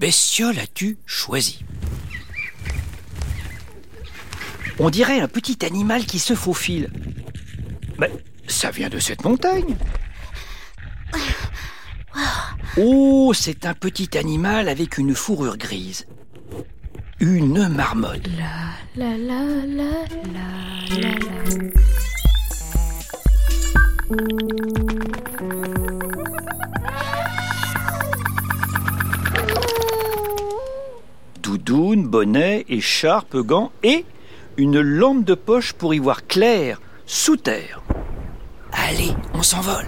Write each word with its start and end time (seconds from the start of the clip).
bestiole 0.00 0.58
as-tu 0.58 0.96
choisi 1.04 1.62
On 4.78 4.88
dirait 4.88 5.20
un 5.20 5.28
petit 5.28 5.64
animal 5.64 6.06
qui 6.06 6.18
se 6.18 6.34
faufile. 6.34 6.90
Mais 7.98 8.10
ça 8.48 8.70
vient 8.70 8.88
de 8.88 8.98
cette 8.98 9.24
montagne. 9.24 9.76
Oh, 12.78 13.32
c'est 13.34 13.66
un 13.66 13.74
petit 13.74 14.16
animal 14.16 14.70
avec 14.70 14.96
une 14.96 15.14
fourrure 15.14 15.58
grise. 15.58 16.06
Une 17.18 17.68
marmotte. 17.68 18.26
La 18.96 19.18
la 19.18 19.18
la 19.18 20.00
écharpe, 32.70 33.36
gants 33.36 33.72
et 33.82 34.04
une 34.56 34.80
lampe 34.80 35.24
de 35.24 35.34
poche 35.34 35.72
pour 35.72 35.92
y 35.94 35.98
voir 35.98 36.26
clair, 36.26 36.80
sous 37.06 37.36
terre. 37.36 37.82
Allez, 38.72 39.12
on 39.34 39.42
s'envole. 39.42 39.86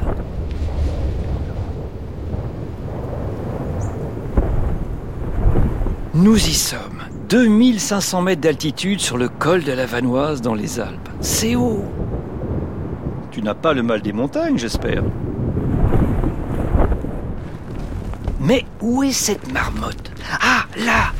Nous 6.14 6.36
y 6.36 6.54
sommes. 6.54 7.02
2500 7.28 8.22
mètres 8.22 8.42
d'altitude 8.42 9.00
sur 9.00 9.16
le 9.16 9.28
col 9.30 9.64
de 9.64 9.72
la 9.72 9.86
Vanoise 9.86 10.42
dans 10.42 10.54
les 10.54 10.78
Alpes. 10.78 11.08
C'est 11.20 11.56
haut. 11.56 11.84
Tu 13.30 13.40
n'as 13.40 13.54
pas 13.54 13.72
le 13.72 13.82
mal 13.82 14.02
des 14.02 14.12
montagnes, 14.12 14.58
j'espère. 14.58 15.02
Mais 18.40 18.66
où 18.82 19.02
est 19.02 19.12
cette 19.12 19.50
marmotte? 19.52 20.12
Ah, 20.42 20.64
là 20.76 21.12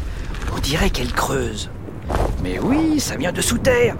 On 0.55 0.58
dirait 0.61 0.91
qu'elle 0.91 1.12
creuse. 1.12 1.70
Mais 2.42 2.58
oui, 2.58 3.00
ça 3.00 3.17
vient 3.17 3.33
de 3.33 3.41
sous 3.41 3.58
terre. 3.58 3.97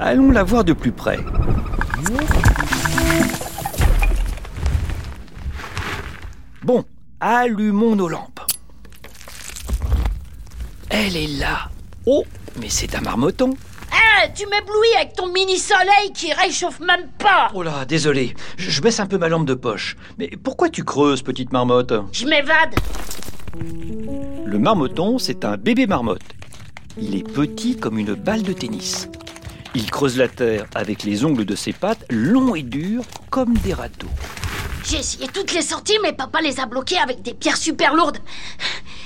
Allons 0.00 0.30
la 0.30 0.44
voir 0.44 0.64
de 0.64 0.72
plus 0.72 0.92
près. 0.92 1.18
Bon, 6.62 6.84
allumons 7.20 7.96
nos 7.96 8.08
lampes. 8.08 8.40
Elle 10.90 11.16
est 11.16 11.38
là. 11.38 11.70
Oh, 12.06 12.24
mais 12.60 12.68
c'est 12.68 12.94
un 12.94 13.00
marmoton. 13.00 13.54
Ah, 13.90 14.28
tu 14.34 14.46
m'éblouis 14.46 14.94
avec 14.96 15.14
ton 15.14 15.32
mini-soleil 15.32 16.12
qui 16.14 16.32
réchauffe 16.32 16.80
même 16.80 17.08
pas 17.18 17.50
Oh 17.54 17.62
là, 17.62 17.84
désolé, 17.84 18.34
je 18.56 18.70
je 18.70 18.82
baisse 18.82 19.00
un 19.00 19.06
peu 19.06 19.18
ma 19.18 19.28
lampe 19.28 19.46
de 19.46 19.54
poche. 19.54 19.96
Mais 20.18 20.30
pourquoi 20.42 20.68
tu 20.68 20.84
creuses, 20.84 21.22
petite 21.22 21.52
marmotte? 21.52 21.92
Je 22.12 22.26
m'évade 22.26 22.74
Le 24.44 24.58
marmoton, 24.58 25.18
c'est 25.18 25.44
un 25.44 25.56
bébé 25.56 25.86
marmotte. 25.86 26.22
Il 27.00 27.14
est 27.14 27.22
petit 27.22 27.76
comme 27.76 27.98
une 27.98 28.14
balle 28.14 28.42
de 28.42 28.52
tennis. 28.52 29.08
Il 29.74 29.90
creuse 29.90 30.16
la 30.16 30.28
terre 30.28 30.66
avec 30.74 31.02
les 31.04 31.24
ongles 31.24 31.44
de 31.44 31.54
ses 31.54 31.72
pattes, 31.72 32.04
longs 32.10 32.54
et 32.54 32.62
durs 32.62 33.04
comme 33.30 33.54
des 33.58 33.74
râteaux. 33.74 34.08
J'ai 34.84 34.98
essayé 34.98 35.28
toutes 35.32 35.52
les 35.52 35.62
sorties, 35.62 35.98
mais 36.02 36.12
papa 36.12 36.40
les 36.40 36.60
a 36.60 36.66
bloquées 36.66 36.98
avec 36.98 37.22
des 37.22 37.34
pierres 37.34 37.56
super 37.56 37.94
lourdes. 37.94 38.18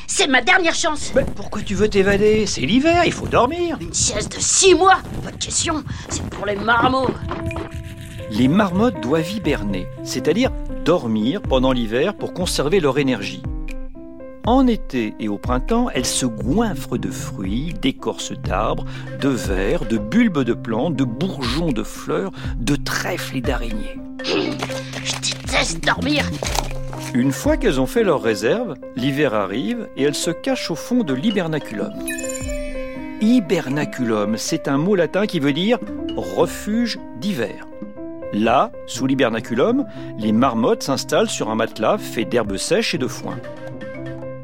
C'est 0.06 0.26
ma 0.26 0.42
dernière 0.42 0.74
chance 0.74 1.10
Mais 1.14 1.24
pourquoi 1.24 1.62
tu 1.62 1.74
veux 1.74 1.88
t'évader? 1.88 2.46
C'est 2.46 2.60
l'hiver, 2.60 3.02
il 3.04 3.12
faut 3.12 3.26
dormir. 3.26 3.78
Une 3.80 3.92
sieste 3.92 4.36
de 4.36 4.40
six 4.40 4.74
mois? 4.74 4.98
Pas 5.24 5.32
de 5.32 5.42
question, 5.42 5.82
c'est 6.08 6.22
pour 6.30 6.46
les 6.46 6.56
marmots 6.56 7.10
Les 8.30 8.46
marmottes 8.46 9.00
doivent 9.00 9.30
hiberner, 9.30 9.86
c'est-à-dire 10.04 10.50
dormir 10.84 11.40
pendant 11.42 11.72
l'hiver 11.72 12.14
pour 12.14 12.32
conserver 12.34 12.78
leur 12.78 12.98
énergie. 12.98 13.42
En 14.44 14.66
été 14.66 15.14
et 15.20 15.28
au 15.28 15.38
printemps, 15.38 15.88
elles 15.94 16.04
se 16.04 16.26
goinfrent 16.26 16.98
de 16.98 17.10
fruits, 17.10 17.74
d'écorces 17.80 18.32
d'arbres, 18.32 18.84
de 19.20 19.28
vers, 19.28 19.84
de 19.84 19.98
bulbes 19.98 20.42
de 20.42 20.52
plantes, 20.52 20.96
de 20.96 21.04
bourgeons 21.04 21.70
de 21.70 21.84
fleurs, 21.84 22.32
de 22.56 22.74
trèfles 22.74 23.36
et 23.36 23.40
d'araignées. 23.40 24.00
Je 24.24 25.14
déteste 25.20 25.84
dormir 25.84 26.28
Une 27.14 27.30
fois 27.30 27.56
qu'elles 27.56 27.80
ont 27.80 27.86
fait 27.86 28.02
leur 28.02 28.20
réserve, 28.20 28.74
l'hiver 28.96 29.32
arrive 29.32 29.88
et 29.96 30.02
elles 30.02 30.16
se 30.16 30.32
cachent 30.32 30.72
au 30.72 30.76
fond 30.76 31.04
de 31.04 31.14
l'hibernaculum. 31.14 31.92
Hibernaculum, 33.20 34.36
c'est 34.36 34.66
un 34.66 34.76
mot 34.76 34.96
latin 34.96 35.26
qui 35.26 35.38
veut 35.38 35.52
dire 35.52 35.78
refuge 36.16 36.98
d'hiver. 37.20 37.68
Là, 38.32 38.72
sous 38.86 39.06
l'hibernaculum, 39.06 39.86
les 40.18 40.32
marmottes 40.32 40.82
s'installent 40.82 41.30
sur 41.30 41.48
un 41.48 41.54
matelas 41.54 41.98
fait 41.98 42.24
d'herbes 42.24 42.56
sèches 42.56 42.94
et 42.94 42.98
de 42.98 43.06
foin. 43.06 43.36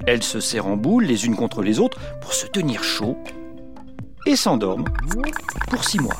Elles 0.09 0.23
se 0.23 0.41
serrent 0.41 0.69
en 0.69 0.77
boule 0.79 1.05
les 1.05 1.27
unes 1.27 1.37
contre 1.37 1.61
les 1.61 1.79
autres 1.79 1.99
pour 2.23 2.33
se 2.33 2.47
tenir 2.47 2.83
chaud 2.83 3.19
et 4.25 4.37
s'endorment 4.37 4.89
pour 5.69 5.85
six 5.85 5.99
mois. 5.99 6.17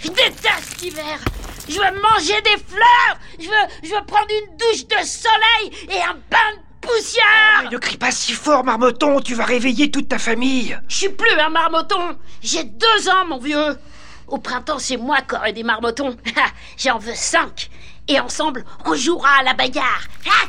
Je 0.00 0.08
déteste 0.08 0.80
l'hiver. 0.82 1.20
Je 1.68 1.74
veux 1.74 2.00
manger 2.02 2.42
des 2.42 2.60
fleurs. 2.66 3.18
Je 3.38 3.44
veux, 3.44 3.68
je 3.84 3.88
veux 3.90 4.04
prendre 4.04 4.26
une 4.30 4.56
douche 4.56 4.84
de 4.88 5.06
soleil 5.06 5.70
et 5.90 6.02
un 6.02 6.14
bain 6.28 6.56
de 6.56 6.88
poussière. 6.88 7.70
Ne 7.70 7.78
crie 7.78 7.98
pas 7.98 8.10
si 8.10 8.32
fort, 8.32 8.64
marmoton, 8.64 9.20
tu 9.20 9.36
vas 9.36 9.44
réveiller 9.44 9.92
toute 9.92 10.08
ta 10.08 10.18
famille. 10.18 10.76
Je 10.88 10.96
suis 10.96 11.08
plus 11.08 11.38
un 11.38 11.50
marmoton. 11.50 12.18
J'ai 12.42 12.64
deux 12.64 13.08
ans, 13.08 13.26
mon 13.28 13.38
vieux. 13.38 13.78
Au 14.26 14.38
printemps, 14.38 14.80
c'est 14.80 14.96
moi 14.96 15.20
qui 15.20 15.36
aurai 15.36 15.52
des 15.52 15.62
marmotons. 15.62 16.16
J'en 16.76 16.98
veux 16.98 17.14
cinq. 17.14 17.70
Et 18.08 18.18
ensemble, 18.18 18.64
on 18.84 18.94
jouera 18.94 19.36
à 19.38 19.42
la 19.44 19.54
bagarre. 19.54 20.02
Ah, 20.26 20.46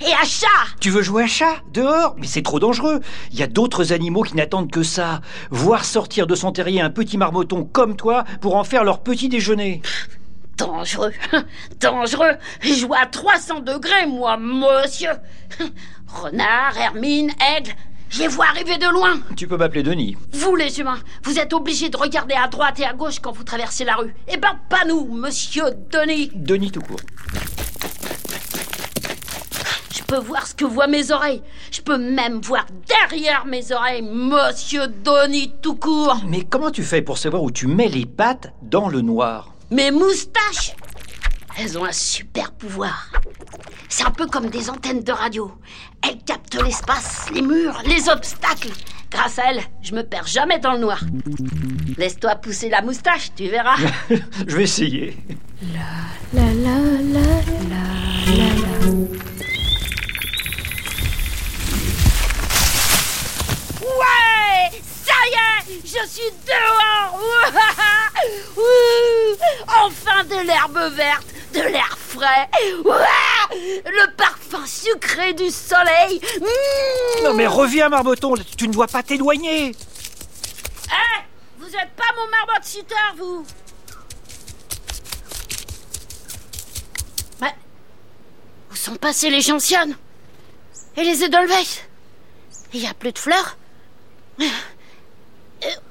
Et 0.00 0.12
à 0.12 0.24
chat 0.24 0.46
Tu 0.80 0.90
veux 0.90 1.02
jouer 1.02 1.24
à 1.24 1.26
chat 1.26 1.56
Dehors? 1.72 2.14
Mais 2.18 2.26
c'est 2.26 2.42
trop 2.42 2.60
dangereux. 2.60 3.00
Il 3.32 3.38
y 3.38 3.42
a 3.42 3.46
d'autres 3.48 3.92
animaux 3.92 4.22
qui 4.22 4.36
n'attendent 4.36 4.70
que 4.70 4.82
ça. 4.82 5.20
Voir 5.50 5.84
sortir 5.84 6.26
de 6.26 6.34
son 6.34 6.52
terrier 6.52 6.80
un 6.80 6.90
petit 6.90 7.18
marmoton 7.18 7.64
comme 7.64 7.96
toi 7.96 8.24
pour 8.40 8.56
en 8.56 8.64
faire 8.64 8.84
leur 8.84 9.00
petit 9.00 9.28
déjeuner. 9.28 9.82
Dangereux 10.56 11.12
Dangereux 11.80 12.32
Je 12.60 12.74
joue 12.74 12.94
à 12.94 13.06
300 13.06 13.60
degrés, 13.60 14.06
moi, 14.06 14.36
monsieur 14.36 15.10
Renard, 16.08 16.76
hermine, 16.76 17.30
aigle, 17.56 17.72
je 18.10 18.20
les 18.20 18.28
vois 18.28 18.46
arriver 18.46 18.78
de 18.78 18.88
loin 18.90 19.20
Tu 19.36 19.46
peux 19.46 19.56
m'appeler 19.56 19.82
Denis. 19.82 20.16
Vous, 20.32 20.56
les 20.56 20.80
humains, 20.80 20.98
vous 21.24 21.38
êtes 21.38 21.52
obligés 21.52 21.90
de 21.90 21.96
regarder 21.96 22.34
à 22.34 22.48
droite 22.48 22.80
et 22.80 22.84
à 22.84 22.94
gauche 22.94 23.20
quand 23.20 23.32
vous 23.32 23.44
traversez 23.44 23.84
la 23.84 23.96
rue. 23.96 24.14
Eh 24.26 24.36
ben, 24.36 24.58
pas 24.68 24.84
nous, 24.86 25.06
monsieur 25.12 25.64
Denis 25.92 26.30
Denis 26.34 26.70
tout 26.70 26.80
court. 26.80 27.00
Je 30.10 30.14
peux 30.14 30.22
voir 30.22 30.46
ce 30.46 30.54
que 30.54 30.64
voient 30.64 30.86
mes 30.86 31.10
oreilles. 31.10 31.42
Je 31.70 31.82
peux 31.82 31.98
même 31.98 32.40
voir 32.40 32.64
derrière 32.88 33.44
mes 33.44 33.72
oreilles, 33.72 34.00
monsieur 34.00 34.86
Denis 34.86 35.52
tout 35.60 35.74
court. 35.74 36.22
Mais 36.26 36.44
comment 36.44 36.70
tu 36.70 36.82
fais 36.82 37.02
pour 37.02 37.18
savoir 37.18 37.42
où 37.42 37.50
tu 37.50 37.66
mets 37.66 37.88
les 37.88 38.06
pattes 38.06 38.54
dans 38.62 38.88
le 38.88 39.02
noir 39.02 39.52
Mes 39.70 39.90
moustaches 39.90 40.74
Elles 41.58 41.76
ont 41.76 41.84
un 41.84 41.92
super 41.92 42.52
pouvoir. 42.52 43.10
C'est 43.90 44.06
un 44.06 44.10
peu 44.10 44.26
comme 44.26 44.48
des 44.48 44.70
antennes 44.70 45.02
de 45.02 45.12
radio. 45.12 45.52
Elles 46.02 46.18
captent 46.24 46.62
l'espace, 46.62 47.26
les 47.34 47.42
murs, 47.42 47.82
les 47.84 48.08
obstacles. 48.08 48.72
Grâce 49.10 49.38
à 49.38 49.50
elles, 49.50 49.62
je 49.82 49.94
me 49.94 50.02
perds 50.04 50.26
jamais 50.26 50.58
dans 50.58 50.72
le 50.72 50.78
noir. 50.78 51.02
Laisse-toi 51.98 52.36
pousser 52.36 52.70
la 52.70 52.80
moustache, 52.80 53.30
tu 53.36 53.48
verras. 53.48 53.76
Je 54.46 54.56
vais 54.56 54.62
essayer. 54.62 55.18
La 56.32 56.40
la 56.42 56.54
la 56.54 56.78
la 57.02 57.20
la 57.20 58.38
la. 58.38 58.98
Ouais 63.82 64.70
Ça 64.82 65.14
y 65.26 65.34
est 65.34 65.57
Je 65.68 66.08
suis 66.08 66.32
dehors. 66.46 67.20
Enfin 69.68 70.24
de 70.24 70.46
l'herbe 70.46 70.78
verte, 70.94 71.26
de 71.52 71.60
l'air 71.60 71.96
frais. 71.98 72.48
Le 73.52 74.16
parfum 74.16 74.64
sucré 74.66 75.34
du 75.34 75.50
soleil. 75.50 76.20
Mmh. 76.40 77.24
Non 77.24 77.34
mais 77.34 77.46
reviens 77.46 77.88
marmoton, 77.88 78.34
tu 78.56 78.68
ne 78.68 78.72
dois 78.72 78.86
pas 78.86 79.02
t'éloigner. 79.02 79.74
Eh 80.86 81.20
Vous 81.58 81.66
êtes 81.66 81.90
pas 81.96 82.12
mon 82.16 82.28
marmotte 82.30 82.66
shooter, 82.66 82.94
vous. 83.18 83.44
Mais... 87.40 87.54
Où 88.72 88.76
sont 88.76 88.96
passés 88.96 89.30
les 89.30 89.42
gentianes 89.42 89.96
Et 90.96 91.04
les 91.04 91.24
Edelweiss 91.24 91.82
Il 92.72 92.80
y 92.80 92.86
a 92.86 92.94
plus 92.94 93.12
de 93.12 93.18
fleurs 93.18 93.56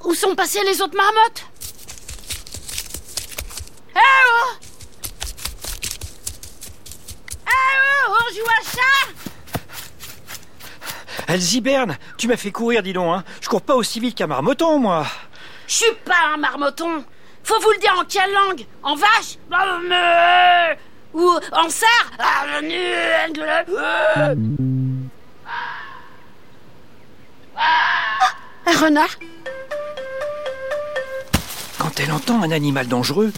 Où 0.08 0.14
sont 0.14 0.34
passées 0.34 0.64
les 0.64 0.80
autres 0.80 0.96
marmottes? 0.96 1.44
Eh 3.94 3.98
oh 3.98 4.52
Eh 7.46 7.50
oh 8.08 8.14
On 8.14 8.34
joue 8.34 8.46
à 8.48 8.62
chat 8.64 9.08
Elles 11.26 11.42
hibernent. 11.52 11.98
Tu 12.16 12.26
m'as 12.26 12.38
fait 12.38 12.50
courir, 12.50 12.82
dis 12.82 12.94
donc. 12.94 13.18
Hein. 13.18 13.24
Je 13.42 13.50
cours 13.50 13.60
pas 13.60 13.74
aussi 13.74 14.00
vite 14.00 14.16
qu'un 14.16 14.28
marmoton, 14.28 14.78
moi. 14.78 15.04
Je 15.66 15.74
suis 15.74 15.94
pas 16.06 16.32
un 16.32 16.38
marmoton 16.38 17.04
Faut 17.44 17.60
vous 17.60 17.72
le 17.72 17.78
dire 17.78 17.94
en 18.00 18.04
quelle 18.06 18.32
langue? 18.32 18.64
En 18.82 18.94
vache? 18.94 19.36
Ou 21.12 21.38
en 21.52 21.68
cerf? 21.68 22.10
Ah, 22.18 22.46
Un 28.64 28.78
renard? 28.78 29.10
Quand 31.98 32.04
elle 32.04 32.12
entend 32.12 32.42
un 32.44 32.52
animal 32.52 32.86
dangereux, 32.86 33.32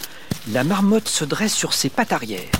la 0.52 0.64
marmotte 0.64 1.08
se 1.08 1.24
dresse 1.24 1.54
sur 1.54 1.72
ses 1.72 1.88
pattes 1.88 2.12
arrière 2.12 2.50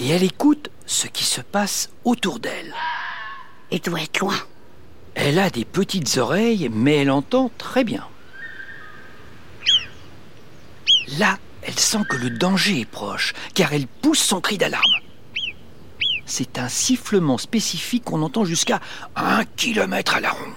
et 0.00 0.08
elle 0.08 0.22
écoute 0.22 0.70
ce 0.86 1.08
qui 1.08 1.24
se 1.24 1.42
passe 1.42 1.90
autour 2.04 2.38
d'elle. 2.38 2.74
Il 3.70 3.80
doit 3.80 4.00
être 4.00 4.20
loin. 4.20 4.38
Elle 5.14 5.38
a 5.38 5.50
des 5.50 5.66
petites 5.66 6.16
oreilles, 6.16 6.70
mais 6.72 6.96
elle 6.96 7.10
entend 7.10 7.50
très 7.58 7.84
bien. 7.84 8.06
Là, 11.18 11.36
elle 11.60 11.78
sent 11.78 12.04
que 12.08 12.16
le 12.16 12.30
danger 12.30 12.80
est 12.80 12.90
proche, 12.90 13.34
car 13.52 13.74
elle 13.74 13.88
pousse 13.88 14.20
son 14.20 14.40
cri 14.40 14.56
d'alarme. 14.56 14.96
C'est 16.24 16.58
un 16.58 16.68
sifflement 16.70 17.36
spécifique 17.36 18.04
qu'on 18.04 18.22
entend 18.22 18.46
jusqu'à 18.46 18.80
un 19.16 19.44
kilomètre 19.44 20.14
à 20.14 20.20
la 20.20 20.30
ronde. 20.30 20.54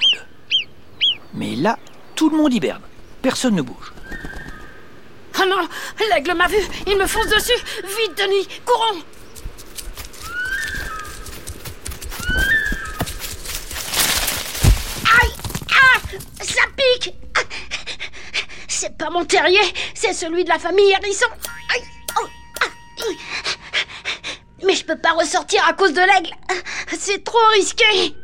Mais 1.33 1.57
là, 1.57 1.77
tout 2.15 2.29
le 2.29 2.37
monde 2.37 2.53
hiberne. 2.53 2.83
Personne 3.21 3.55
ne 3.55 3.61
bouge. 3.61 3.93
Non 5.47 5.67
L'aigle 6.09 6.33
m'a 6.35 6.47
vu 6.47 6.57
Il 6.87 6.97
me 6.97 7.07
fonce 7.07 7.27
dessus. 7.27 7.63
Vite, 7.83 8.17
Denis 8.17 8.47
Courons. 8.65 9.03
Aïe 15.21 15.31
Ah 15.71 15.99
Ça 16.41 16.61
pique. 16.77 17.13
C'est 18.67 18.97
pas 18.97 19.09
mon 19.09 19.25
terrier, 19.25 19.61
c'est 19.93 20.13
celui 20.13 20.43
de 20.43 20.49
la 20.49 20.59
famille 20.59 20.91
Hérisson. 20.91 21.27
Oh 22.19 22.27
Ah 22.61 22.65
Mais 24.65 24.75
je 24.75 24.85
peux 24.85 24.97
pas 24.97 25.11
ressortir 25.13 25.65
à 25.67 25.73
cause 25.73 25.93
de 25.93 26.01
l'aigle. 26.01 26.35
C'est 26.97 27.23
trop 27.23 27.45
risqué. 27.53 28.15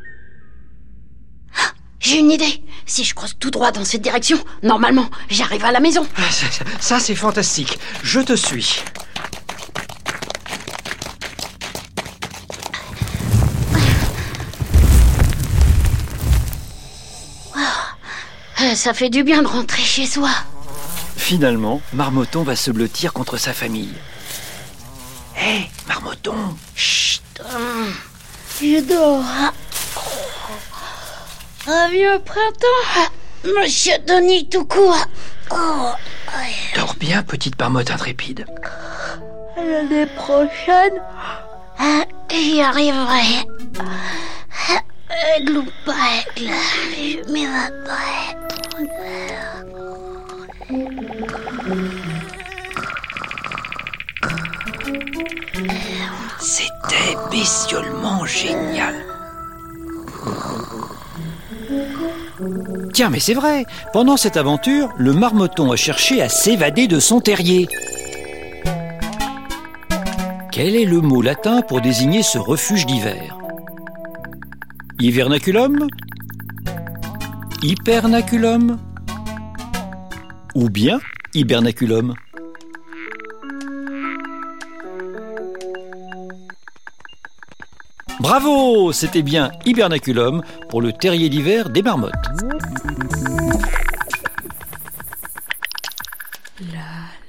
J'ai 1.99 2.19
une 2.19 2.31
idée 2.31 2.63
Si 2.89 3.03
je 3.03 3.13
croise 3.13 3.35
tout 3.39 3.51
droit 3.51 3.71
dans 3.71 3.85
cette 3.85 4.01
direction, 4.01 4.43
normalement, 4.63 5.07
j'arrive 5.29 5.63
à 5.63 5.71
la 5.71 5.79
maison 5.79 6.07
Ah, 6.17 6.21
Ça, 6.31 6.47
ça- 6.51 6.65
ça, 6.79 6.99
c'est 6.99 7.13
fantastique. 7.13 7.77
Je 8.01 8.19
te 8.19 8.35
suis. 8.35 8.81
Euh, 18.61 18.75
Ça 18.75 18.93
fait 18.93 19.09
du 19.09 19.23
bien 19.23 19.41
de 19.41 19.47
rentrer 19.47 19.81
chez 19.81 20.05
soi. 20.05 20.29
Finalement, 21.17 21.81
Marmotton 21.93 22.43
va 22.43 22.55
se 22.55 22.71
blottir 22.71 23.13
contre 23.13 23.37
sa 23.37 23.53
famille. 23.53 23.93
Hé, 25.37 25.69
Marmotton 25.87 26.55
Chut 26.75 27.21
Je 28.61 28.81
dors. 28.81 29.23
Un 31.71 31.87
vieux 31.89 32.19
printemps. 32.25 33.11
Monsieur 33.61 33.93
Denis 34.07 34.49
tout 34.49 34.65
court. 34.65 35.05
Oh, 35.51 35.91
Dors 36.75 36.95
bien, 36.95 37.21
petite 37.21 37.59
marmotte 37.59 37.91
intrépide. 37.91 38.47
l'année 39.55 40.07
prochaine, 40.07 40.99
j'y 42.31 42.59
arriverai. 42.59 43.45
Aigle 45.37 45.57
ou 45.59 45.65
pas 45.85 45.93
aigle, 46.35 46.51
je. 46.95 47.19
C'était 56.39 57.15
bestiolement 57.29 58.25
génial. 58.25 59.08
Tiens, 62.93 63.09
mais 63.09 63.19
c'est 63.19 63.33
vrai, 63.33 63.65
pendant 63.93 64.17
cette 64.17 64.37
aventure, 64.37 64.89
le 64.97 65.13
marmotton 65.13 65.71
a 65.71 65.75
cherché 65.75 66.21
à 66.21 66.29
s'évader 66.29 66.87
de 66.87 66.99
son 66.99 67.19
terrier. 67.21 67.67
Quel 70.51 70.75
est 70.75 70.85
le 70.85 70.99
mot 71.01 71.21
latin 71.21 71.61
pour 71.61 71.81
désigner 71.81 72.23
ce 72.23 72.37
refuge 72.37 72.85
d'hiver? 72.85 73.37
Hivernaculum? 74.99 75.87
Hypernaculum? 77.61 78.77
Ou 80.55 80.69
bien 80.69 80.99
hibernaculum? 81.33 82.15
Bravo 88.19 88.91
C'était 88.91 89.21
bien 89.21 89.51
hibernaculum 89.65 90.43
pour 90.67 90.81
le 90.81 90.91
terrier 90.91 91.29
d'hiver 91.29 91.69
des 91.69 91.81
marmottes. 91.81 92.11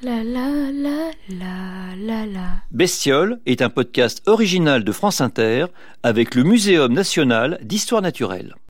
La 0.02 0.24
la 0.24 0.24
la 0.24 1.10
la 1.28 1.96
la 1.96 2.26
la. 2.26 2.40
Bestiole 2.72 3.38
est 3.46 3.62
un 3.62 3.70
podcast 3.70 4.22
original 4.26 4.82
de 4.82 4.90
France 4.92 5.20
Inter 5.20 5.66
avec 6.02 6.34
le 6.34 6.42
Muséum 6.42 6.92
national 6.92 7.58
d'histoire 7.62 8.02
naturelle. 8.02 8.56